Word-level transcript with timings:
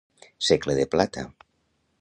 Segle 0.47 0.73
de 0.79 0.87
plata. 0.95 1.23